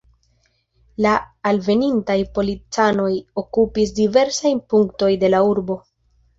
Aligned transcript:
La 1.05 1.11
alvenintaj 1.49 2.17
policanoj 2.39 3.11
okupis 3.45 3.95
diversajn 4.03 4.65
punktojn 4.75 5.25
de 5.27 5.33
la 5.37 5.47
urbo. 5.55 5.81